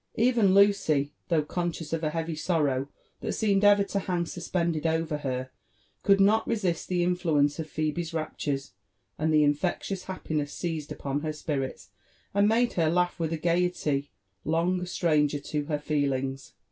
[0.15, 2.87] Even Lucy, though conscious of a lieavy sorrow
[3.19, 5.51] that seemed ever to hang suspended over her,
[6.01, 8.71] could not resist ihe influence of Phebe'i raptures,
[9.19, 11.91] and the infeclious happiness seized upon her spirits,
[12.33, 14.09] and made her laqgh wilh a gaiety
[14.43, 16.53] long a stranger to her feelings.